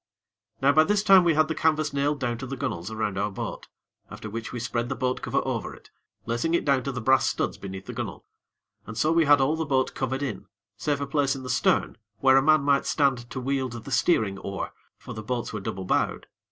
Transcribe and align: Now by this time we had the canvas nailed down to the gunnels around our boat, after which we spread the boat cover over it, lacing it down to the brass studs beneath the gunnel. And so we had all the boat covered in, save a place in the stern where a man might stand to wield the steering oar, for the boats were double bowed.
Now 0.63 0.71
by 0.71 0.83
this 0.85 1.03
time 1.03 1.23
we 1.23 1.35
had 1.35 1.47
the 1.47 1.53
canvas 1.53 1.93
nailed 1.93 2.19
down 2.19 2.39
to 2.39 2.47
the 2.47 2.57
gunnels 2.57 2.89
around 2.89 3.19
our 3.19 3.29
boat, 3.29 3.67
after 4.09 4.31
which 4.31 4.51
we 4.51 4.59
spread 4.59 4.89
the 4.89 4.95
boat 4.95 5.21
cover 5.21 5.43
over 5.45 5.75
it, 5.75 5.91
lacing 6.25 6.55
it 6.55 6.65
down 6.65 6.81
to 6.85 6.91
the 6.91 6.99
brass 6.99 7.29
studs 7.29 7.59
beneath 7.59 7.85
the 7.85 7.93
gunnel. 7.93 8.25
And 8.87 8.97
so 8.97 9.11
we 9.11 9.25
had 9.25 9.39
all 9.39 9.55
the 9.55 9.63
boat 9.63 9.93
covered 9.93 10.23
in, 10.23 10.47
save 10.75 11.01
a 11.01 11.05
place 11.05 11.35
in 11.35 11.43
the 11.43 11.51
stern 11.51 11.99
where 12.17 12.35
a 12.37 12.41
man 12.41 12.61
might 12.63 12.87
stand 12.87 13.29
to 13.29 13.39
wield 13.39 13.73
the 13.73 13.91
steering 13.91 14.39
oar, 14.39 14.71
for 14.97 15.13
the 15.13 15.21
boats 15.21 15.53
were 15.53 15.59
double 15.59 15.85
bowed. 15.85 16.25